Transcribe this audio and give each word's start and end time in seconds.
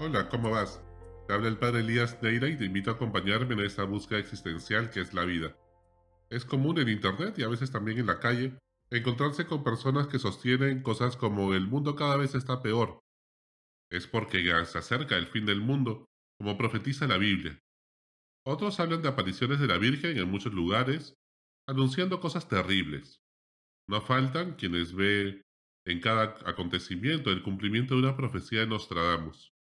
Hola, 0.00 0.28
¿cómo 0.28 0.50
vas? 0.50 0.80
Te 1.26 1.34
habla 1.34 1.48
el 1.48 1.58
padre 1.58 1.80
Elías 1.80 2.22
Neira 2.22 2.48
y 2.48 2.56
te 2.56 2.66
invito 2.66 2.92
a 2.92 2.94
acompañarme 2.94 3.54
en 3.54 3.60
esta 3.60 3.82
búsqueda 3.82 4.20
existencial 4.20 4.90
que 4.90 5.00
es 5.00 5.12
la 5.12 5.24
vida. 5.24 5.56
Es 6.30 6.44
común 6.44 6.78
en 6.78 6.88
Internet 6.88 7.36
y 7.36 7.42
a 7.42 7.48
veces 7.48 7.72
también 7.72 7.98
en 7.98 8.06
la 8.06 8.20
calle 8.20 8.56
encontrarse 8.90 9.46
con 9.46 9.64
personas 9.64 10.06
que 10.06 10.20
sostienen 10.20 10.84
cosas 10.84 11.16
como 11.16 11.52
el 11.52 11.66
mundo 11.66 11.96
cada 11.96 12.16
vez 12.16 12.36
está 12.36 12.62
peor. 12.62 13.00
Es 13.90 14.06
porque 14.06 14.44
ya 14.44 14.64
se 14.66 14.78
acerca 14.78 15.16
el 15.16 15.26
fin 15.26 15.46
del 15.46 15.60
mundo, 15.60 16.04
como 16.38 16.56
profetiza 16.56 17.08
la 17.08 17.18
Biblia. 17.18 17.58
Otros 18.46 18.78
hablan 18.78 19.02
de 19.02 19.08
apariciones 19.08 19.58
de 19.58 19.66
la 19.66 19.78
Virgen 19.78 20.16
en 20.16 20.30
muchos 20.30 20.54
lugares, 20.54 21.16
anunciando 21.66 22.20
cosas 22.20 22.46
terribles. 22.46 23.18
No 23.88 24.00
faltan 24.00 24.54
quienes 24.54 24.94
ve 24.94 25.42
en 25.84 26.00
cada 26.00 26.36
acontecimiento 26.46 27.30
el 27.30 27.42
cumplimiento 27.42 27.94
de 27.94 28.02
una 28.02 28.16
profecía 28.16 28.60
de 28.60 28.68
Nostradamus. 28.68 29.57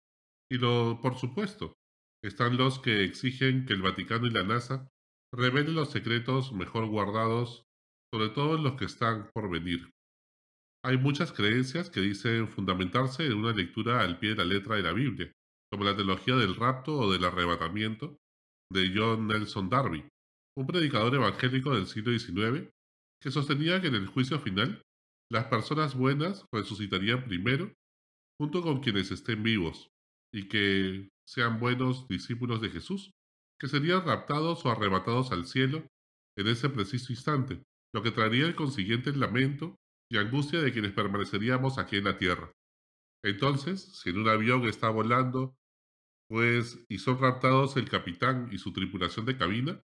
Y 0.51 0.57
lo, 0.57 0.99
por 1.01 1.17
supuesto, 1.17 1.73
están 2.23 2.57
los 2.57 2.79
que 2.79 3.03
exigen 3.03 3.65
que 3.65 3.73
el 3.73 3.81
Vaticano 3.81 4.27
y 4.27 4.31
la 4.31 4.43
NASA 4.43 4.87
revelen 5.33 5.75
los 5.75 5.91
secretos 5.91 6.53
mejor 6.53 6.87
guardados, 6.87 7.65
sobre 8.13 8.29
todo 8.29 8.57
los 8.57 8.75
que 8.75 8.85
están 8.85 9.29
por 9.33 9.49
venir. 9.49 9.89
Hay 10.85 10.97
muchas 10.97 11.31
creencias 11.31 11.89
que 11.89 12.01
dicen 12.01 12.47
fundamentarse 12.47 13.25
en 13.25 13.33
una 13.33 13.53
lectura 13.53 14.01
al 14.01 14.19
pie 14.19 14.31
de 14.31 14.35
la 14.37 14.45
letra 14.45 14.75
de 14.75 14.83
la 14.83 14.91
Biblia, 14.91 15.31
como 15.71 15.85
la 15.85 15.95
teología 15.95 16.35
del 16.35 16.55
rapto 16.55 16.95
o 16.95 17.11
del 17.11 17.23
arrebatamiento 17.23 18.17
de 18.71 18.91
John 18.93 19.27
Nelson 19.27 19.69
Darby, 19.69 20.05
un 20.57 20.67
predicador 20.67 21.15
evangélico 21.15 21.73
del 21.73 21.87
siglo 21.87 22.17
XIX 22.17 22.69
que 23.21 23.31
sostenía 23.31 23.81
que 23.81 23.87
en 23.87 23.95
el 23.95 24.07
juicio 24.07 24.39
final 24.39 24.81
las 25.31 25.45
personas 25.45 25.95
buenas 25.95 26.45
resucitarían 26.51 27.23
primero 27.23 27.71
junto 28.39 28.61
con 28.61 28.81
quienes 28.81 29.11
estén 29.11 29.41
vivos, 29.41 29.89
y 30.33 30.47
que 30.47 31.09
sean 31.25 31.59
buenos 31.59 32.07
discípulos 32.07 32.59
de 32.59 32.69
Jesús, 32.69 33.11
que 33.59 33.67
serían 33.67 34.05
raptados 34.05 34.65
o 34.65 34.71
arrebatados 34.71 35.31
al 35.31 35.45
cielo 35.45 35.87
en 36.35 36.47
ese 36.47 36.69
preciso 36.69 37.13
instante, 37.13 37.63
lo 37.93 38.01
que 38.01 38.11
traería 38.11 38.45
el 38.45 38.55
consiguiente 38.55 39.15
lamento 39.15 39.77
y 40.11 40.17
angustia 40.17 40.61
de 40.61 40.73
quienes 40.73 40.91
permaneceríamos 40.91 41.77
aquí 41.77 41.97
en 41.97 42.05
la 42.05 42.17
tierra. 42.17 42.51
Entonces, 43.23 43.99
si 43.99 44.09
en 44.09 44.17
un 44.17 44.27
avión 44.27 44.65
está 44.65 44.89
volando, 44.89 45.55
pues 46.27 46.83
y 46.89 46.97
son 46.97 47.19
raptados 47.19 47.77
el 47.77 47.89
capitán 47.89 48.49
y 48.51 48.57
su 48.57 48.73
tripulación 48.73 49.25
de 49.25 49.37
cabina, 49.37 49.81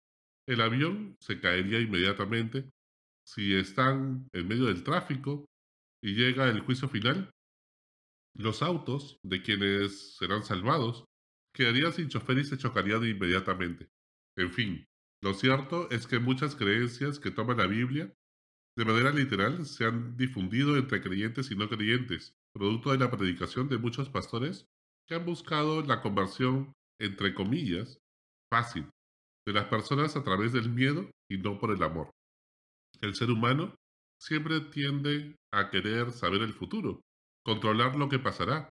el 0.47 0.61
avión 0.61 1.15
se 1.19 1.39
caería 1.39 1.79
inmediatamente. 1.79 2.69
Si 3.25 3.53
están 3.53 4.27
en 4.33 4.47
medio 4.47 4.65
del 4.65 4.83
tráfico 4.83 5.45
y 6.03 6.15
llega 6.15 6.49
el 6.49 6.61
juicio 6.61 6.89
final, 6.89 7.31
los 8.35 8.61
autos 8.61 9.19
de 9.23 9.41
quienes 9.41 10.15
serán 10.17 10.43
salvados 10.43 11.05
quedarían 11.53 11.93
sin 11.93 12.09
chofer 12.09 12.37
y 12.37 12.45
se 12.45 12.57
chocarían 12.57 13.03
inmediatamente. 13.05 13.89
En 14.37 14.51
fin, 14.51 14.87
lo 15.21 15.33
cierto 15.33 15.89
es 15.91 16.07
que 16.07 16.19
muchas 16.19 16.55
creencias 16.55 17.19
que 17.19 17.31
toman 17.31 17.57
la 17.57 17.67
Biblia 17.67 18.13
de 18.77 18.85
manera 18.85 19.11
literal 19.11 19.65
se 19.65 19.85
han 19.85 20.15
difundido 20.15 20.77
entre 20.77 21.01
creyentes 21.01 21.51
y 21.51 21.55
no 21.55 21.67
creyentes, 21.67 22.33
producto 22.53 22.91
de 22.91 22.99
la 22.99 23.11
predicación 23.11 23.67
de 23.67 23.77
muchos 23.77 24.09
pastores 24.09 24.67
que 25.05 25.15
han 25.15 25.25
buscado 25.25 25.81
la 25.81 26.01
conversión, 26.01 26.71
entre 26.97 27.33
comillas, 27.33 27.99
fácil, 28.49 28.89
de 29.45 29.53
las 29.53 29.65
personas 29.65 30.15
a 30.15 30.23
través 30.23 30.53
del 30.53 30.69
miedo 30.69 31.11
y 31.29 31.39
no 31.39 31.59
por 31.59 31.71
el 31.71 31.83
amor. 31.83 32.11
El 33.01 33.15
ser 33.15 33.31
humano 33.31 33.75
siempre 34.17 34.61
tiende 34.61 35.35
a 35.51 35.69
querer 35.69 36.11
saber 36.11 36.41
el 36.41 36.53
futuro, 36.53 37.01
controlar 37.49 37.95
lo 37.95 38.09
que 38.09 38.19
pasará, 38.19 38.69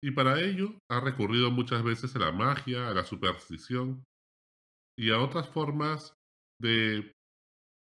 y 0.00 0.12
para 0.12 0.40
ello 0.40 0.78
ha 0.88 1.00
recurrido 1.00 1.50
muchas 1.50 1.82
veces 1.82 2.14
a 2.14 2.20
la 2.20 2.30
magia, 2.30 2.88
a 2.88 2.94
la 2.94 3.04
superstición 3.04 4.04
y 4.96 5.10
a 5.10 5.18
otras 5.18 5.48
formas 5.48 6.14
de, 6.62 7.12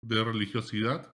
de 0.04 0.24
religiosidad 0.24 1.12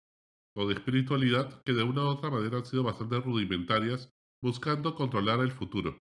o 0.56 0.66
de 0.66 0.74
espiritualidad 0.74 1.62
que 1.62 1.72
de 1.72 1.84
una 1.84 2.02
u 2.02 2.08
otra 2.08 2.30
manera 2.30 2.58
han 2.58 2.66
sido 2.66 2.82
bastante 2.82 3.20
rudimentarias, 3.20 4.10
buscando 4.42 4.96
controlar 4.96 5.38
el 5.38 5.52
futuro 5.52 5.98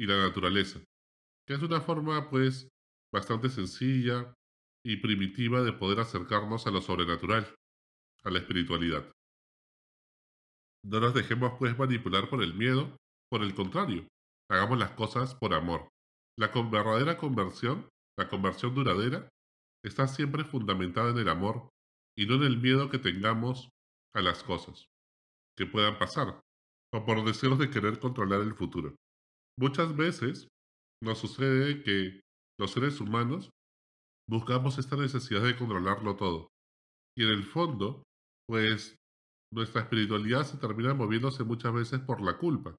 y 0.00 0.06
la 0.06 0.24
naturaleza, 0.24 0.78
que 1.44 1.54
es 1.54 1.62
una 1.62 1.80
forma 1.80 2.30
pues 2.30 2.68
bastante 3.12 3.48
sencilla 3.48 4.32
y 4.86 4.98
primitiva 4.98 5.62
de 5.62 5.72
poder 5.72 5.98
acercarnos 5.98 6.68
a 6.68 6.70
lo 6.70 6.80
sobrenatural, 6.80 7.52
a 8.22 8.30
la 8.30 8.38
espiritualidad. 8.38 9.10
No 10.84 11.00
nos 11.00 11.14
dejemos 11.14 11.52
pues 11.58 11.78
manipular 11.78 12.28
por 12.28 12.42
el 12.42 12.54
miedo, 12.54 12.96
por 13.30 13.42
el 13.42 13.54
contrario, 13.54 14.06
hagamos 14.50 14.78
las 14.78 14.90
cosas 14.90 15.34
por 15.34 15.54
amor. 15.54 15.88
La 16.38 16.48
verdadera 16.48 17.16
conversión, 17.16 17.88
la 18.18 18.28
conversión 18.28 18.74
duradera, 18.74 19.28
está 19.84 20.06
siempre 20.08 20.44
fundamentada 20.44 21.10
en 21.10 21.18
el 21.18 21.28
amor 21.28 21.68
y 22.16 22.26
no 22.26 22.34
en 22.34 22.42
el 22.42 22.58
miedo 22.58 22.90
que 22.90 22.98
tengamos 22.98 23.70
a 24.14 24.22
las 24.22 24.42
cosas 24.42 24.86
que 25.56 25.66
puedan 25.66 25.98
pasar 25.98 26.40
o 26.94 27.04
por 27.04 27.24
deseos 27.24 27.58
de 27.58 27.70
querer 27.70 27.98
controlar 27.98 28.40
el 28.40 28.54
futuro. 28.54 28.94
Muchas 29.58 29.96
veces 29.96 30.48
nos 31.02 31.18
sucede 31.18 31.82
que 31.82 32.20
los 32.58 32.72
seres 32.72 33.00
humanos 33.00 33.50
buscamos 34.28 34.78
esta 34.78 34.96
necesidad 34.96 35.42
de 35.42 35.56
controlarlo 35.56 36.16
todo. 36.16 36.48
Y 37.16 37.24
en 37.24 37.30
el 37.30 37.44
fondo, 37.44 38.02
pues 38.46 38.96
nuestra 39.52 39.82
espiritualidad 39.82 40.44
se 40.44 40.56
termina 40.56 40.94
moviéndose 40.94 41.44
muchas 41.44 41.72
veces 41.74 42.00
por 42.00 42.22
la 42.22 42.38
culpa. 42.38 42.74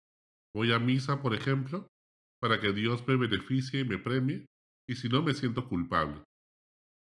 Voy 0.55 0.71
a 0.71 0.79
misa, 0.79 1.21
por 1.21 1.33
ejemplo, 1.33 1.87
para 2.41 2.59
que 2.59 2.73
Dios 2.73 3.07
me 3.07 3.15
beneficie 3.15 3.81
y 3.81 3.85
me 3.85 3.97
premie, 3.97 4.45
y 4.87 4.95
si 4.95 5.07
no 5.07 5.21
me 5.21 5.33
siento 5.33 5.67
culpable. 5.69 6.23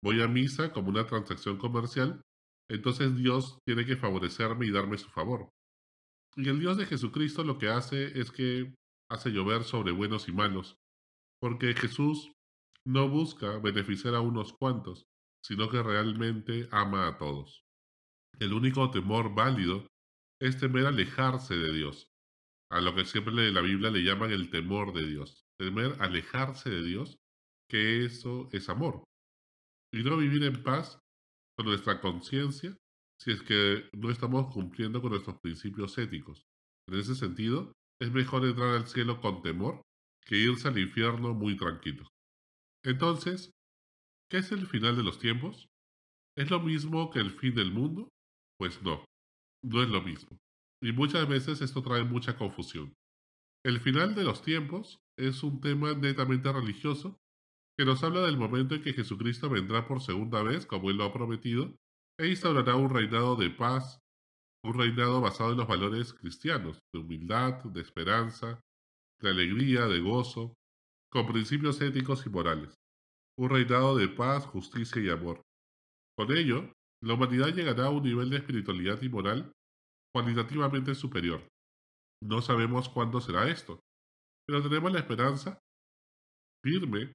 Voy 0.03 0.21
a 0.21 0.27
misa 0.27 0.73
como 0.73 0.89
una 0.89 1.05
transacción 1.05 1.57
comercial, 1.57 2.21
entonces 2.69 3.15
Dios 3.15 3.59
tiene 3.65 3.85
que 3.85 3.95
favorecerme 3.95 4.65
y 4.65 4.71
darme 4.71 4.97
su 4.97 5.09
favor. 5.09 5.49
Y 6.35 6.49
el 6.49 6.59
Dios 6.59 6.77
de 6.77 6.85
Jesucristo 6.85 7.43
lo 7.43 7.57
que 7.57 7.69
hace 7.69 8.19
es 8.19 8.31
que 8.31 8.73
hace 9.09 9.29
llover 9.29 9.63
sobre 9.63 9.91
buenos 9.91 10.27
y 10.27 10.33
malos, 10.33 10.75
porque 11.39 11.73
Jesús 11.73 12.31
no 12.85 13.07
busca 13.07 13.59
beneficiar 13.59 14.15
a 14.15 14.21
unos 14.21 14.53
cuantos, 14.53 15.05
sino 15.43 15.69
que 15.69 15.81
realmente 15.81 16.67
ama 16.71 17.07
a 17.07 17.17
todos. 17.17 17.62
El 18.39 18.53
único 18.53 18.89
temor 18.91 19.33
válido 19.33 19.87
es 20.41 20.57
temer 20.57 20.85
alejarse 20.85 21.55
de 21.55 21.73
Dios, 21.73 22.07
a 22.71 22.81
lo 22.81 22.95
que 22.95 23.05
siempre 23.05 23.51
la 23.51 23.61
Biblia 23.61 23.91
le 23.91 24.03
llaman 24.03 24.31
el 24.31 24.49
temor 24.49 24.93
de 24.93 25.07
Dios, 25.07 25.45
temer 25.59 25.95
alejarse 25.99 26.69
de 26.69 26.83
Dios, 26.83 27.17
que 27.69 28.05
eso 28.05 28.49
es 28.51 28.69
amor, 28.69 29.03
y 29.93 30.03
no 30.03 30.17
vivir 30.17 30.43
en 30.43 30.63
paz 30.63 30.99
con 31.55 31.67
nuestra 31.67 32.01
conciencia 32.01 32.75
si 33.19 33.31
es 33.31 33.41
que 33.43 33.89
no 33.93 34.09
estamos 34.09 34.51
cumpliendo 34.53 35.01
con 35.01 35.11
nuestros 35.11 35.39
principios 35.39 35.97
éticos. 35.97 36.43
En 36.89 36.99
ese 36.99 37.15
sentido, 37.15 37.71
es 38.01 38.11
mejor 38.11 38.45
entrar 38.45 38.75
al 38.75 38.87
cielo 38.87 39.21
con 39.21 39.41
temor 39.41 39.81
que 40.25 40.37
irse 40.37 40.67
al 40.67 40.77
infierno 40.77 41.33
muy 41.33 41.55
tranquilo. 41.55 42.05
Entonces, 42.83 43.51
¿qué 44.29 44.39
es 44.39 44.51
el 44.51 44.67
final 44.67 44.97
de 44.97 45.03
los 45.03 45.19
tiempos? 45.19 45.69
¿Es 46.37 46.49
lo 46.49 46.59
mismo 46.59 47.11
que 47.11 47.19
el 47.19 47.31
fin 47.31 47.55
del 47.55 47.71
mundo? 47.71 48.09
Pues 48.63 48.81
no, 48.81 49.03
no 49.61 49.83
es 49.83 49.89
lo 49.89 50.01
mismo. 50.01 50.37
Y 50.81 50.93
muchas 50.93 51.27
veces 51.27 51.59
esto 51.59 51.83
trae 51.83 52.05
mucha 52.05 52.37
confusión. 52.37 52.93
El 53.65 53.81
final 53.81 54.15
de 54.15 54.23
los 54.23 54.41
tiempos 54.41 54.99
es 55.19 55.43
un 55.43 55.59
tema 55.59 55.93
netamente 55.95 56.49
religioso 56.49 57.19
que 57.77 57.83
nos 57.83 58.05
habla 58.05 58.21
del 58.21 58.37
momento 58.37 58.73
en 58.73 58.81
que 58.81 58.93
Jesucristo 58.93 59.49
vendrá 59.49 59.85
por 59.85 60.01
segunda 60.01 60.41
vez, 60.43 60.65
como 60.65 60.89
Él 60.89 60.95
lo 60.95 61.03
ha 61.03 61.11
prometido, 61.11 61.75
e 62.17 62.29
instaurará 62.29 62.77
un 62.77 62.89
reinado 62.89 63.35
de 63.35 63.49
paz, 63.49 63.99
un 64.63 64.75
reinado 64.75 65.19
basado 65.19 65.51
en 65.51 65.57
los 65.57 65.67
valores 65.67 66.13
cristianos, 66.13 66.79
de 66.93 67.01
humildad, 67.01 67.65
de 67.65 67.81
esperanza, 67.81 68.61
de 69.19 69.29
alegría, 69.29 69.87
de 69.87 69.99
gozo, 69.99 70.53
con 71.11 71.27
principios 71.27 71.81
éticos 71.81 72.25
y 72.25 72.29
morales. 72.29 72.73
Un 73.37 73.49
reinado 73.49 73.97
de 73.97 74.07
paz, 74.07 74.45
justicia 74.45 75.01
y 75.01 75.09
amor. 75.09 75.41
Con 76.15 76.31
ello, 76.31 76.71
la 77.03 77.15
humanidad 77.15 77.53
llegará 77.53 77.87
a 77.87 77.89
un 77.89 78.03
nivel 78.03 78.29
de 78.29 78.37
espiritualidad 78.37 79.01
y 79.01 79.09
moral 79.09 79.51
cualitativamente 80.13 80.95
superior. 80.95 81.45
No 82.21 82.41
sabemos 82.41 82.87
cuándo 82.87 83.19
será 83.19 83.49
esto, 83.49 83.81
pero 84.47 84.63
tenemos 84.63 84.91
la 84.93 84.99
esperanza 84.99 85.59
firme 86.63 87.11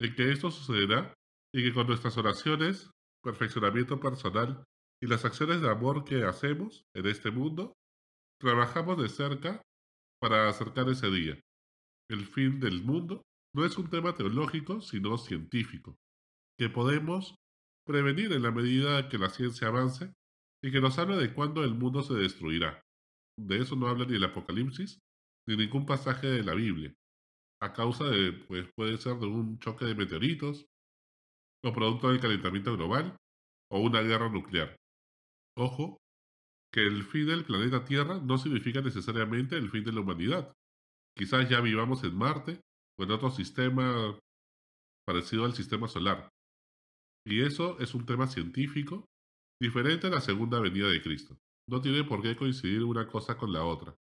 de 0.00 0.14
que 0.14 0.32
esto 0.32 0.50
sucederá 0.50 1.12
y 1.54 1.62
que 1.62 1.74
con 1.74 1.86
nuestras 1.86 2.16
oraciones, 2.16 2.90
perfeccionamiento 3.22 4.00
personal 4.00 4.64
y 5.02 5.06
las 5.06 5.26
acciones 5.26 5.60
de 5.60 5.68
amor 5.68 6.04
que 6.04 6.24
hacemos 6.24 6.84
en 6.94 7.06
este 7.06 7.30
mundo, 7.30 7.74
trabajamos 8.40 9.02
de 9.02 9.08
cerca 9.10 9.60
para 10.18 10.48
acercar 10.48 10.88
ese 10.88 11.10
día. 11.10 11.38
El 12.08 12.24
fin 12.24 12.58
del 12.58 12.82
mundo 12.82 13.22
no 13.54 13.66
es 13.66 13.76
un 13.76 13.90
tema 13.90 14.14
teológico, 14.14 14.80
sino 14.80 15.18
científico, 15.18 15.96
que 16.58 16.70
podemos 16.70 17.34
prevenir 17.86 18.32
en 18.32 18.42
la 18.42 18.50
medida 18.50 19.08
que 19.08 19.18
la 19.18 19.30
ciencia 19.30 19.68
avance 19.68 20.12
y 20.62 20.70
que 20.70 20.80
nos 20.80 20.98
habla 20.98 21.16
de 21.16 21.32
cuándo 21.32 21.64
el 21.64 21.74
mundo 21.74 22.02
se 22.02 22.14
destruirá. 22.14 22.82
De 23.38 23.58
eso 23.58 23.76
no 23.76 23.88
habla 23.88 24.04
ni 24.04 24.16
el 24.16 24.24
Apocalipsis 24.24 24.98
ni 25.48 25.56
ningún 25.56 25.86
pasaje 25.86 26.28
de 26.28 26.44
la 26.44 26.54
Biblia. 26.54 26.94
a 27.62 27.74
causa 27.74 28.04
de, 28.04 28.32
pues 28.32 28.66
puede 28.74 28.96
ser 28.96 29.18
de 29.18 29.26
un 29.26 29.58
choque 29.58 29.84
de 29.84 29.94
meteoritos, 29.94 30.64
o 31.62 31.72
producto 31.72 32.08
del 32.08 32.20
calentamiento 32.20 32.74
global, 32.74 33.16
o 33.70 33.80
una 33.80 34.00
guerra 34.00 34.30
nuclear. 34.30 34.76
Ojo, 35.58 35.98
que 36.72 36.80
el 36.80 37.04
fin 37.04 37.26
del 37.26 37.44
planeta 37.44 37.84
Tierra 37.84 38.18
no 38.18 38.38
significa 38.38 38.80
necesariamente 38.80 39.56
el 39.56 39.70
fin 39.70 39.84
de 39.84 39.92
la 39.92 40.00
humanidad. 40.00 40.52
Quizás 41.14 41.50
ya 41.50 41.60
vivamos 41.60 42.02
en 42.04 42.16
Marte 42.16 42.60
o 42.98 43.02
en 43.04 43.10
otro 43.10 43.30
sistema 43.30 44.18
parecido 45.06 45.44
al 45.44 45.54
sistema 45.54 45.86
solar. 45.88 46.30
Y 47.30 47.42
eso 47.42 47.78
es 47.78 47.94
un 47.94 48.04
tema 48.04 48.26
científico 48.26 49.08
diferente 49.62 50.08
a 50.08 50.10
la 50.10 50.20
segunda 50.20 50.58
venida 50.58 50.88
de 50.88 51.00
Cristo. 51.00 51.38
No 51.68 51.80
tiene 51.80 52.02
por 52.02 52.22
qué 52.22 52.34
coincidir 52.34 52.82
una 52.82 53.06
cosa 53.06 53.36
con 53.36 53.52
la 53.52 53.64
otra. 53.64 53.96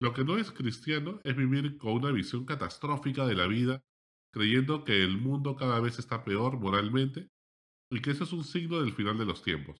Lo 0.00 0.12
que 0.12 0.22
no 0.22 0.38
es 0.38 0.52
cristiano 0.52 1.20
es 1.24 1.34
vivir 1.34 1.76
con 1.76 1.94
una 1.94 2.12
visión 2.12 2.44
catastrófica 2.44 3.26
de 3.26 3.34
la 3.34 3.48
vida, 3.48 3.82
creyendo 4.32 4.84
que 4.84 5.02
el 5.02 5.18
mundo 5.18 5.56
cada 5.56 5.80
vez 5.80 5.98
está 5.98 6.24
peor 6.24 6.60
moralmente 6.60 7.28
y 7.90 8.00
que 8.00 8.12
eso 8.12 8.22
es 8.22 8.32
un 8.32 8.44
signo 8.44 8.80
del 8.80 8.92
final 8.92 9.18
de 9.18 9.24
los 9.24 9.42
tiempos. 9.42 9.76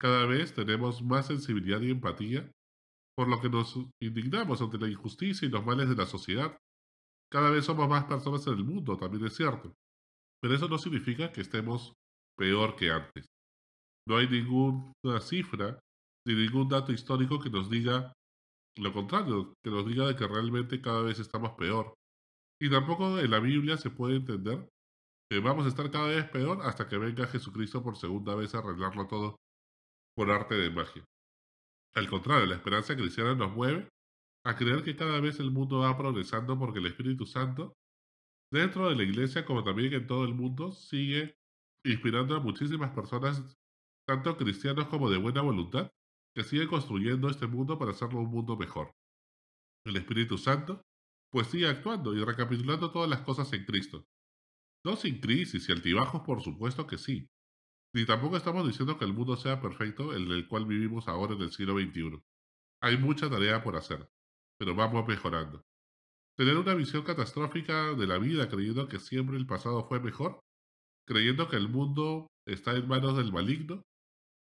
Cada 0.00 0.24
vez 0.24 0.54
tenemos 0.54 1.02
más 1.02 1.26
sensibilidad 1.26 1.82
y 1.82 1.90
empatía, 1.90 2.50
por 3.14 3.28
lo 3.28 3.38
que 3.38 3.50
nos 3.50 3.76
indignamos 4.00 4.62
ante 4.62 4.78
la 4.78 4.88
injusticia 4.88 5.46
y 5.46 5.50
los 5.50 5.66
males 5.66 5.90
de 5.90 5.96
la 5.96 6.06
sociedad. 6.06 6.56
Cada 7.30 7.50
vez 7.50 7.66
somos 7.66 7.86
más 7.86 8.04
personas 8.04 8.46
en 8.46 8.54
el 8.54 8.64
mundo, 8.64 8.96
también 8.96 9.26
es 9.26 9.36
cierto. 9.36 9.74
Pero 10.42 10.54
eso 10.54 10.68
no 10.68 10.78
significa 10.78 11.32
que 11.32 11.40
estemos 11.40 11.94
peor 12.36 12.74
que 12.76 12.90
antes. 12.90 13.26
No 14.08 14.16
hay 14.16 14.28
ninguna 14.28 15.20
cifra 15.20 15.78
ni 16.26 16.34
ningún 16.34 16.68
dato 16.68 16.92
histórico 16.92 17.38
que 17.38 17.50
nos 17.50 17.70
diga 17.70 18.12
lo 18.78 18.92
contrario, 18.92 19.54
que 19.62 19.70
nos 19.70 19.86
diga 19.86 20.06
de 20.06 20.16
que 20.16 20.26
realmente 20.26 20.80
cada 20.80 21.02
vez 21.02 21.18
estamos 21.18 21.52
peor. 21.52 21.94
Y 22.60 22.70
tampoco 22.70 23.18
en 23.18 23.30
la 23.30 23.38
Biblia 23.38 23.76
se 23.76 23.90
puede 23.90 24.16
entender 24.16 24.68
que 25.30 25.40
vamos 25.40 25.66
a 25.66 25.68
estar 25.68 25.90
cada 25.90 26.08
vez 26.08 26.28
peor 26.30 26.60
hasta 26.62 26.88
que 26.88 26.98
venga 26.98 27.26
Jesucristo 27.26 27.82
por 27.82 27.96
segunda 27.96 28.34
vez 28.34 28.54
a 28.54 28.58
arreglarlo 28.58 29.06
todo 29.06 29.36
por 30.14 30.30
arte 30.30 30.54
de 30.54 30.70
magia. 30.70 31.04
Al 31.94 32.08
contrario, 32.08 32.46
la 32.46 32.56
esperanza 32.56 32.96
cristiana 32.96 33.34
nos 33.34 33.52
mueve 33.52 33.88
a 34.44 34.56
creer 34.56 34.82
que 34.82 34.96
cada 34.96 35.20
vez 35.20 35.38
el 35.40 35.50
mundo 35.50 35.80
va 35.80 35.96
progresando 35.96 36.58
porque 36.58 36.78
el 36.78 36.86
Espíritu 36.86 37.26
Santo, 37.26 37.74
dentro 38.52 38.88
de 38.88 38.96
la 38.96 39.02
iglesia 39.02 39.44
como 39.44 39.64
también 39.64 39.92
en 39.94 40.06
todo 40.06 40.24
el 40.24 40.34
mundo, 40.34 40.72
sigue 40.72 41.36
inspirando 41.84 42.36
a 42.36 42.40
muchísimas 42.40 42.90
personas, 42.90 43.58
tanto 44.06 44.36
cristianos 44.36 44.86
como 44.86 45.10
de 45.10 45.16
buena 45.16 45.40
voluntad, 45.40 45.90
que 46.34 46.44
siguen 46.44 46.68
construyendo 46.68 47.28
este 47.28 47.46
mundo 47.46 47.78
para 47.78 47.92
hacerlo 47.92 48.20
un 48.20 48.30
mundo 48.30 48.56
mejor. 48.56 48.92
El 49.84 49.96
Espíritu 49.96 50.38
Santo, 50.38 50.82
pues 51.32 51.48
sigue 51.48 51.66
actuando 51.66 52.14
y 52.14 52.22
recapitulando 52.22 52.92
todas 52.92 53.08
las 53.08 53.22
cosas 53.22 53.52
en 53.52 53.64
Cristo. 53.64 54.06
No 54.84 54.96
sin 54.96 55.20
crisis 55.20 55.68
y 55.68 55.72
altibajos, 55.72 56.22
por 56.22 56.42
supuesto 56.42 56.86
que 56.86 56.98
sí, 56.98 57.28
ni 57.94 58.04
tampoco 58.04 58.36
estamos 58.36 58.66
diciendo 58.66 58.98
que 58.98 59.04
el 59.04 59.14
mundo 59.14 59.36
sea 59.36 59.60
perfecto, 59.60 60.14
el 60.14 60.28
del 60.28 60.46
cual 60.46 60.66
vivimos 60.66 61.08
ahora 61.08 61.34
en 61.34 61.42
el 61.42 61.52
siglo 61.52 61.74
XXI. 61.78 62.22
Hay 62.82 62.98
mucha 62.98 63.30
tarea 63.30 63.62
por 63.62 63.76
hacer, 63.76 64.10
pero 64.58 64.74
vamos 64.74 65.06
mejorando. 65.06 65.64
Tener 66.36 66.56
una 66.56 66.74
visión 66.74 67.02
catastrófica 67.02 67.94
de 67.94 68.06
la 68.06 68.18
vida 68.18 68.48
creyendo 68.48 68.88
que 68.88 68.98
siempre 68.98 69.36
el 69.36 69.46
pasado 69.46 69.86
fue 69.86 70.00
mejor, 70.00 70.40
creyendo 71.06 71.48
que 71.48 71.56
el 71.56 71.68
mundo 71.68 72.26
está 72.46 72.74
en 72.74 72.88
manos 72.88 73.16
del 73.16 73.32
maligno, 73.32 73.82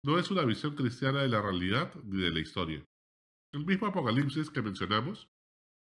no 0.04 0.18
es 0.18 0.30
una 0.30 0.44
visión 0.44 0.76
cristiana 0.76 1.22
de 1.22 1.28
la 1.28 1.42
realidad 1.42 1.94
ni 2.04 2.22
de 2.22 2.30
la 2.30 2.40
historia. 2.40 2.84
El 3.52 3.66
mismo 3.66 3.88
Apocalipsis 3.88 4.50
que 4.50 4.62
mencionamos 4.62 5.28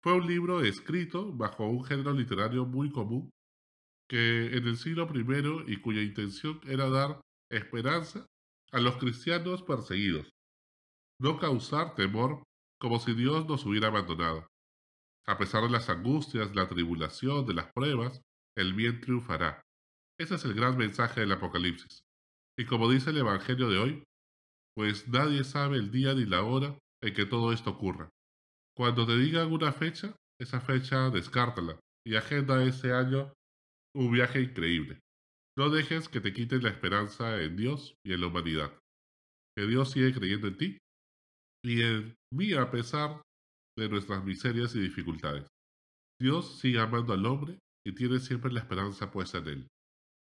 fue 0.02 0.14
un 0.14 0.26
libro 0.26 0.62
escrito 0.62 1.32
bajo 1.32 1.66
un 1.66 1.84
género 1.84 2.12
literario 2.12 2.64
muy 2.64 2.90
común 2.90 3.31
que 4.08 4.56
en 4.56 4.66
el 4.66 4.76
siglo 4.76 5.08
I 5.14 5.72
y 5.72 5.76
cuya 5.76 6.02
intención 6.02 6.60
era 6.66 6.88
dar 6.88 7.20
esperanza 7.50 8.26
a 8.72 8.81
los 8.81 8.96
cristianos 8.96 9.62
perseguidos, 9.62 10.31
no 11.20 11.38
causar 11.38 11.94
temor 11.94 12.42
como 12.81 12.98
si 12.98 13.14
Dios 13.14 13.46
nos 13.46 13.66
hubiera 13.66 13.88
abandonado. 13.88 14.50
A 15.28 15.38
pesar 15.38 15.62
de 15.62 15.70
las 15.70 15.88
angustias, 15.88 16.55
la 16.55 16.69
tribulación, 16.69 17.46
de 17.46 17.55
las 17.55 17.72
pruebas, 17.72 18.20
el 18.56 18.75
bien 18.75 19.00
triunfará. 19.00 19.62
Ese 20.19 20.34
es 20.34 20.44
el 20.44 20.55
gran 20.55 20.76
mensaje 20.76 21.20
del 21.20 21.32
Apocalipsis. 21.32 22.02
Y 22.58 22.67
como 22.67 22.90
dice 22.90 23.11
el 23.11 23.19
Evangelio 23.19 23.70
de 23.70 23.78
hoy, 23.78 24.05
pues 24.76 25.08
nadie 25.08 25.44
sabe 25.44 25.76
el 25.76 25.90
día 25.90 26.14
ni 26.14 26.26
la 26.26 26.43
hora 26.43 26.78
en 27.02 27.14
que 27.14 27.26
todo 27.26 27.52
esto 27.52 27.70
ocurra. 27.70 28.11
Cuando 28.76 29.06
te 29.06 29.17
digan 29.17 29.52
una 29.52 29.72
fecha, 29.72 30.14
esa 30.40 30.61
fecha 30.61 31.11
descártala 31.11 31.78
y 32.06 32.16
agenda 32.16 32.62
ese 32.64 32.93
año 32.93 33.32
un 33.94 34.12
viaje 34.12 34.40
increíble. 34.40 35.00
No 35.58 35.69
dejes 35.69 36.08
que 36.08 36.20
te 36.20 36.32
quiten 36.32 36.62
la 36.62 36.70
esperanza 36.70 37.40
en 37.43 37.56
Dios 37.56 37.94
y 38.05 38.12
en 38.12 38.20
la 38.20 38.28
humanidad. 38.28 38.78
Que 39.56 39.66
Dios 39.66 39.90
sigue 39.90 40.14
creyendo 40.14 40.49
en 40.49 40.56
ti 40.56 40.78
y 41.64 41.82
en 41.82 42.14
mí 42.32 42.52
a 42.55 42.70
pesar 42.70 43.20
de 43.85 43.88
nuestras 43.88 44.25
miserias 44.25 44.75
y 44.75 44.81
dificultades. 44.81 45.47
Dios 46.21 46.59
sigue 46.59 46.81
amando 46.81 47.12
al 47.12 47.25
hombre 47.27 47.59
y 47.87 47.94
tiene 47.94 48.19
siempre 48.21 48.53
la 48.53 48.61
esperanza 48.61 49.11
puesta 49.11 49.38
en 49.38 49.49
él. 49.49 49.69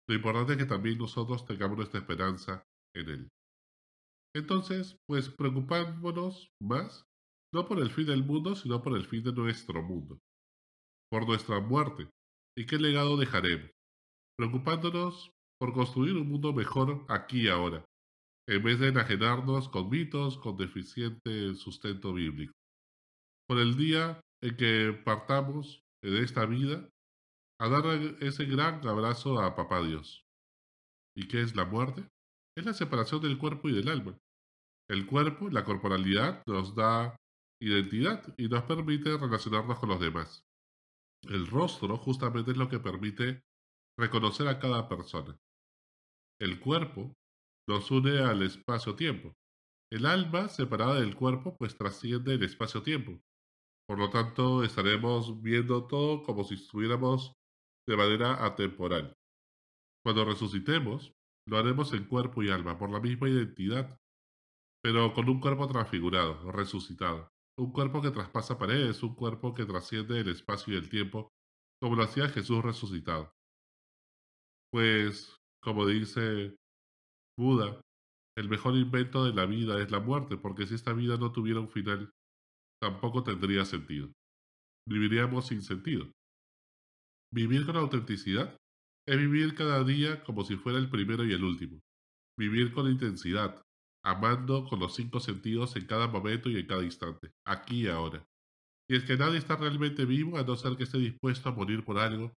Lo 0.09 0.15
importante 0.15 0.53
es 0.53 0.57
que 0.59 0.65
también 0.65 0.97
nosotros 0.97 1.45
tengamos 1.45 1.77
nuestra 1.77 1.99
esperanza 1.99 2.63
en 2.95 3.09
él. 3.09 3.27
Entonces, 4.35 4.97
pues 5.07 5.29
preocupémonos 5.29 6.49
más, 6.61 7.03
no 7.53 7.67
por 7.67 7.79
el 7.79 7.89
fin 7.89 8.05
del 8.05 8.23
mundo, 8.23 8.55
sino 8.55 8.81
por 8.81 8.97
el 8.97 9.05
fin 9.05 9.23
de 9.23 9.31
nuestro 9.31 9.81
mundo, 9.81 10.19
por 11.09 11.25
nuestra 11.25 11.59
muerte, 11.59 12.09
y 12.57 12.65
qué 12.65 12.77
legado 12.77 13.17
dejaremos 13.17 13.75
preocupándonos 14.37 15.31
por 15.59 15.73
construir 15.73 16.15
un 16.17 16.27
mundo 16.27 16.53
mejor 16.53 17.05
aquí 17.07 17.43
y 17.43 17.47
ahora, 17.47 17.85
en 18.47 18.63
vez 18.63 18.79
de 18.79 18.89
enajenarnos 18.89 19.69
con 19.69 19.89
mitos 19.89 20.37
con 20.37 20.57
deficiente 20.57 21.55
sustento 21.55 22.13
bíblico. 22.13 22.53
Por 23.47 23.59
el 23.59 23.75
día 23.77 24.19
en 24.41 24.57
que 24.57 24.93
partamos 25.05 25.83
de 26.03 26.21
esta 26.21 26.45
vida, 26.45 26.89
a 27.59 27.69
dar 27.69 27.85
ese 28.21 28.45
gran 28.45 28.85
abrazo 28.87 29.39
a 29.39 29.55
Papá 29.55 29.81
Dios. 29.81 30.25
¿Y 31.15 31.27
qué 31.27 31.41
es 31.41 31.55
la 31.55 31.65
muerte? 31.65 32.07
Es 32.57 32.65
la 32.65 32.73
separación 32.73 33.21
del 33.21 33.37
cuerpo 33.37 33.69
y 33.69 33.73
del 33.73 33.89
alma. 33.89 34.17
El 34.89 35.05
cuerpo, 35.07 35.49
la 35.49 35.63
corporalidad, 35.63 36.43
nos 36.47 36.75
da 36.75 37.15
identidad 37.61 38.33
y 38.37 38.47
nos 38.47 38.63
permite 38.63 39.17
relacionarnos 39.17 39.79
con 39.79 39.89
los 39.89 39.99
demás. 39.99 40.43
El 41.23 41.47
rostro 41.47 41.97
justamente 41.97 42.51
es 42.51 42.57
lo 42.57 42.69
que 42.69 42.79
permite 42.79 43.41
reconocer 43.97 44.47
a 44.47 44.59
cada 44.59 44.87
persona. 44.89 45.37
El 46.39 46.59
cuerpo 46.59 47.13
nos 47.67 47.89
une 47.89 48.19
al 48.19 48.43
espacio-tiempo. 48.43 49.33
El 49.91 50.05
alma, 50.05 50.49
separada 50.49 50.99
del 50.99 51.15
cuerpo, 51.15 51.55
pues 51.57 51.77
trasciende 51.77 52.33
el 52.33 52.43
espacio-tiempo. 52.43 53.19
Por 53.87 53.99
lo 53.99 54.09
tanto, 54.09 54.63
estaremos 54.63 55.41
viendo 55.41 55.85
todo 55.85 56.23
como 56.23 56.43
si 56.43 56.55
estuviéramos 56.55 57.33
de 57.87 57.97
manera 57.97 58.43
atemporal. 58.43 59.13
Cuando 60.03 60.25
resucitemos, 60.25 61.13
lo 61.47 61.57
haremos 61.57 61.93
en 61.93 62.05
cuerpo 62.05 62.41
y 62.41 62.49
alma, 62.49 62.77
por 62.77 62.91
la 62.91 62.99
misma 62.99 63.29
identidad, 63.29 63.97
pero 64.83 65.13
con 65.13 65.29
un 65.29 65.39
cuerpo 65.39 65.67
transfigurado, 65.67 66.51
resucitado. 66.51 67.29
Un 67.57 67.71
cuerpo 67.71 68.01
que 68.01 68.11
traspasa 68.11 68.57
paredes, 68.57 69.01
un 69.03 69.15
cuerpo 69.15 69.53
que 69.53 69.65
trasciende 69.65 70.19
el 70.19 70.29
espacio 70.29 70.73
y 70.73 70.77
el 70.77 70.89
tiempo, 70.89 71.29
como 71.81 71.95
lo 71.95 72.03
hacía 72.03 72.27
Jesús 72.29 72.63
resucitado. 72.63 73.31
Pues, 74.71 75.37
como 75.61 75.85
dice 75.85 76.55
Buda, 77.37 77.81
el 78.37 78.49
mejor 78.49 78.75
invento 78.75 79.23
de 79.23 79.33
la 79.33 79.45
vida 79.45 79.81
es 79.81 79.91
la 79.91 79.99
muerte, 79.99 80.37
porque 80.37 80.67
si 80.67 80.75
esta 80.75 80.93
vida 80.93 81.17
no 81.17 81.31
tuviera 81.31 81.59
un 81.59 81.69
final, 81.69 82.11
tampoco 82.81 83.23
tendría 83.23 83.65
sentido. 83.65 84.11
Viviríamos 84.87 85.47
sin 85.47 85.61
sentido. 85.61 86.11
Vivir 87.33 87.65
con 87.65 87.75
autenticidad 87.75 88.55
es 89.07 89.17
vivir 89.17 89.55
cada 89.55 89.83
día 89.83 90.23
como 90.23 90.43
si 90.43 90.55
fuera 90.55 90.79
el 90.79 90.89
primero 90.89 91.25
y 91.25 91.33
el 91.33 91.43
último. 91.43 91.79
Vivir 92.37 92.73
con 92.73 92.89
intensidad, 92.89 93.61
amando 94.03 94.65
con 94.65 94.79
los 94.79 94.95
cinco 94.95 95.19
sentidos 95.19 95.75
en 95.75 95.85
cada 95.85 96.07
momento 96.07 96.49
y 96.49 96.57
en 96.57 96.67
cada 96.67 96.83
instante, 96.83 97.31
aquí 97.45 97.83
y 97.83 97.87
ahora. 97.87 98.25
Y 98.89 98.95
es 98.95 99.03
que 99.03 99.17
nadie 99.17 99.37
está 99.37 99.55
realmente 99.55 100.05
vivo 100.05 100.37
a 100.37 100.43
no 100.43 100.55
ser 100.55 100.77
que 100.77 100.83
esté 100.83 100.99
dispuesto 100.99 101.49
a 101.49 101.53
morir 101.53 101.83
por 101.83 101.97
algo 101.97 102.33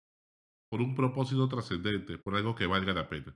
por 0.71 0.83
un 0.83 0.95
propósito 0.95 1.49
trascendente, 1.49 2.19
por 2.19 2.35
algo 2.35 2.55
que 2.55 2.67
valga 2.67 2.93
la 2.93 3.09
pena. 3.09 3.35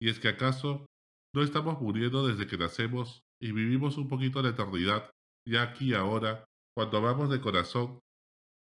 ¿Y 0.00 0.08
es 0.08 0.18
que 0.18 0.28
acaso 0.28 0.86
no 1.34 1.42
estamos 1.42 1.80
muriendo 1.80 2.26
desde 2.26 2.46
que 2.46 2.58
nacemos 2.58 3.22
y 3.40 3.52
vivimos 3.52 3.96
un 3.96 4.08
poquito 4.08 4.42
la 4.42 4.50
eternidad, 4.50 5.10
ya 5.46 5.62
aquí 5.62 5.94
ahora, 5.94 6.44
cuando 6.76 6.98
amamos 6.98 7.30
de 7.30 7.40
corazón, 7.40 8.00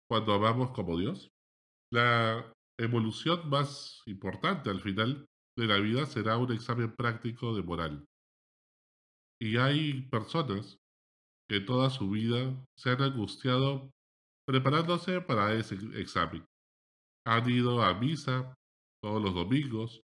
cuando 0.09 0.33
amamos 0.35 0.71
como 0.71 0.99
Dios? 0.99 1.31
La 1.93 2.53
evolución 2.79 3.49
más 3.49 4.03
importante 4.07 4.71
al 4.71 4.81
final 4.81 5.27
de 5.57 5.67
la 5.67 5.79
vida 5.79 6.07
será 6.07 6.37
un 6.37 6.53
examen 6.53 6.95
práctico 6.95 7.55
de 7.55 7.63
moral. 7.63 8.05
Y 9.41 9.57
hay 9.57 10.03
personas 10.09 10.79
que 11.49 11.61
toda 11.61 11.91
su 11.91 12.11
vida 12.11 12.55
se 12.77 12.91
han 12.91 13.03
angustiado 13.03 13.91
preparándose 14.47 15.21
para 15.21 15.55
ese 15.55 15.77
examen. 15.99 16.45
Han 17.27 17.49
ido 17.51 17.83
a 17.83 17.95
misa 17.95 18.55
todos 19.03 19.23
los 19.23 19.35
domingos 19.35 20.01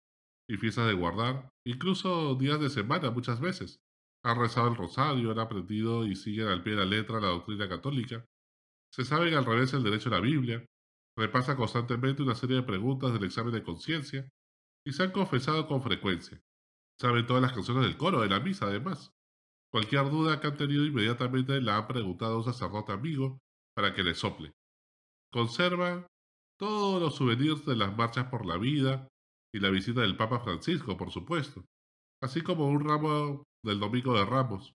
y 0.49 0.57
fiestas 0.57 0.89
de 0.89 0.95
guardar, 0.95 1.49
incluso 1.67 2.35
días 2.35 2.61
de 2.61 2.71
semana 2.71 3.11
muchas 3.11 3.41
veces. 3.41 3.79
Han 4.23 4.39
rezado 4.39 4.69
el 4.69 4.77
rosario, 4.77 5.31
han 5.31 5.39
aprendido 5.39 6.07
y 6.07 6.15
siguen 6.15 6.49
al 6.49 6.63
pie 6.63 6.75
de 6.75 6.81
la 6.81 6.85
letra 6.85 7.21
la 7.21 7.29
doctrina 7.29 7.69
católica. 7.69 8.25
Se 8.93 9.05
saben 9.05 9.35
al 9.35 9.47
revés 9.47 9.73
el 9.73 9.83
derecho 9.83 10.09
a 10.09 10.13
la 10.13 10.21
Biblia, 10.21 10.65
repasa 11.17 11.57
constantemente 11.57 12.23
una 12.23 12.35
serie 12.35 12.57
de 12.57 12.63
preguntas 12.63 13.13
del 13.13 13.25
examen 13.25 13.53
de 13.53 13.63
conciencia 13.63 14.29
y 14.85 14.93
se 14.93 15.03
han 15.03 15.13
confesado 15.13 15.67
con 15.67 15.83
frecuencia. 15.83 16.41
Saben 16.99 17.27
todas 17.27 17.43
las 17.43 17.53
canciones 17.53 17.85
del 17.85 17.97
coro 17.97 18.21
de 18.21 18.29
la 18.29 18.41
misa, 18.41 18.67
además. 18.67 19.13
Cualquier 19.71 20.11
duda 20.11 20.41
que 20.41 20.49
han 20.49 20.57
tenido 20.57 20.85
inmediatamente 20.85 21.61
la 21.61 21.79
han 21.79 21.87
preguntado 21.87 22.35
a 22.35 22.39
un 22.39 22.45
sacerdote 22.45 22.93
amigo 22.93 23.39
para 23.75 23.95
que 23.95 24.03
le 24.03 24.15
sople. 24.15 24.53
Conserva 25.33 26.07
todos 26.59 27.01
los 27.01 27.15
souvenirs 27.15 27.65
de 27.65 27.77
las 27.77 27.97
marchas 27.97 28.27
por 28.27 28.45
la 28.45 28.59
vida 28.59 29.09
y 29.55 29.61
la 29.61 29.71
visita 29.71 30.03
del 30.03 30.17
Papa 30.17 30.41
Francisco, 30.41 30.97
por 30.97 31.11
supuesto, 31.11 31.65
así 32.21 32.43
como 32.43 32.69
un 32.69 32.85
ramo 32.85 33.45
del 33.63 33.81
Domingo 33.81 34.15
de 34.15 34.25
Ramos, 34.25 34.75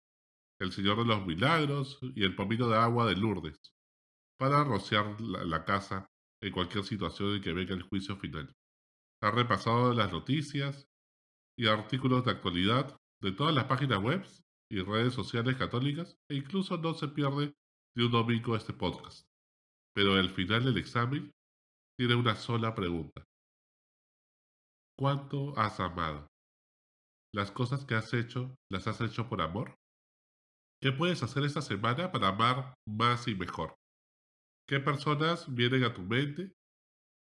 el 0.61 0.73
Señor 0.73 0.99
de 0.99 1.05
los 1.05 1.27
Milagros 1.27 1.99
y 2.15 2.25
el 2.25 2.35
pomito 2.35 2.69
de 2.69 2.77
agua 2.77 3.07
de 3.07 3.17
Lourdes, 3.17 3.75
para 4.39 4.65
rociar 4.65 5.21
la, 5.21 5.65
casa 5.65 6.07
en 6.43 6.53
cualquier 6.53 6.85
situación 6.85 7.37
en 7.37 7.43
que 7.43 7.53
venga 7.53 7.75
el 7.75 7.83
juicio 7.83 8.17
final. 8.17 8.55
Ha 9.23 9.31
repasado 9.31 9.93
las 9.93 10.13
noticias 10.13 10.89
y 11.59 11.67
artículos 11.67 12.25
de 12.25 12.31
actualidad 12.31 12.99
de 13.21 13.33
todas 13.33 13.55
las 13.55 13.65
páginas 13.65 14.03
web 14.03 14.27
y 14.71 14.81
redes 14.81 15.13
sociales 15.13 15.57
católicas 15.57 16.17
e 16.31 16.37
incluso 16.37 16.79
no 16.79 16.95
se 16.95 17.09
pierde 17.09 17.55
de 17.95 18.05
un 18.05 18.13
domingo 18.13 18.57
este 18.57 18.73
podcast. 18.73 19.27
Pero 19.95 20.15
al 20.15 20.31
final 20.31 20.65
del 20.65 20.79
examen 20.79 21.33
tiene 21.99 22.15
una 22.15 22.35
sola 22.37 22.75
pregunta. 22.75 23.25
¿Cuánto 24.97 25.59
has 25.59 25.81
amado? 25.81 26.30
¿Las 27.33 27.53
cosas 27.53 27.85
que 27.85 27.95
has 27.95 28.13
hecho 28.13 28.57
las 28.71 28.89
has 28.89 29.01
hecho 29.01 29.29
por 29.29 29.41
amor? 29.41 29.77
¿Qué 30.83 30.91
puedes 30.91 31.23
hacer 31.23 31.45
esta 31.45 31.63
semana 31.63 32.11
para 32.11 32.29
amar 32.29 32.75
más 32.89 33.29
y 33.29 33.37
mejor? 33.37 33.77
¿Qué 34.67 34.81
personas 34.81 35.53
vienen 35.55 35.85
a 35.85 35.95
tu 35.95 36.03
mente? 36.03 36.53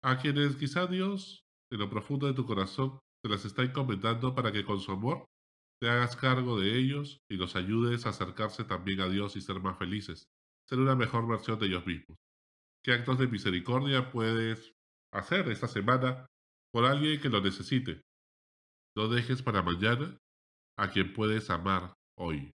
A 0.02 0.18
quienes 0.18 0.56
quizá 0.56 0.86
Dios, 0.86 1.44
en 1.72 1.78
lo 1.78 1.88
profundo 1.88 2.26
de 2.26 2.34
tu 2.34 2.44
corazón, 2.44 2.98
te 3.22 3.30
las 3.30 3.46
está 3.46 3.62
encomendando 3.62 4.34
para 4.34 4.52
que 4.52 4.64
con 4.64 4.80
su 4.80 4.92
amor 4.92 5.24
te 5.80 5.88
hagas 5.88 6.16
cargo 6.16 6.60
de 6.60 6.78
ellos 6.78 7.20
y 7.30 7.36
los 7.36 7.56
ayudes 7.56 8.04
a 8.04 8.10
acercarse 8.10 8.64
también 8.64 9.00
a 9.00 9.08
Dios 9.08 9.36
y 9.36 9.40
ser 9.40 9.60
más 9.60 9.78
felices, 9.78 10.24
ser 10.68 10.78
una 10.78 10.96
mejor 10.96 11.26
versión 11.26 11.58
de 11.58 11.66
ellos 11.66 11.86
mismos. 11.86 12.18
¿Qué 12.84 12.92
actos 12.92 13.18
de 13.18 13.28
misericordia 13.28 14.10
puedes 14.10 14.74
hacer 15.12 15.48
esta 15.50 15.68
semana 15.68 16.26
por 16.70 16.84
alguien 16.84 17.20
que 17.20 17.30
lo 17.30 17.40
necesite? 17.40 18.02
No 18.96 19.08
dejes 19.08 19.42
para 19.42 19.62
mañana 19.62 20.16
a 20.76 20.88
quien 20.90 21.12
puedes 21.12 21.50
amar 21.50 21.94
hoy. 22.16 22.52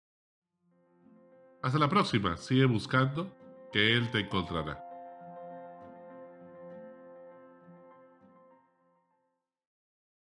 Hasta 1.62 1.78
la 1.78 1.88
próxima, 1.88 2.38
sigue 2.38 2.64
buscando 2.64 3.37
que 3.73 3.94
Él 3.94 4.11
te 4.11 4.20
encontrará. 4.20 4.89